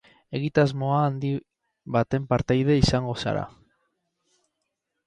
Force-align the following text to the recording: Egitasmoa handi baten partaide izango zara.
Egitasmoa 0.37 0.95
handi 1.09 1.33
baten 1.97 2.27
partaide 2.33 2.79
izango 2.85 3.15
zara. 3.27 3.47